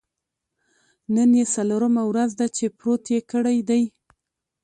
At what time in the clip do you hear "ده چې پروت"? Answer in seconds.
2.39-3.03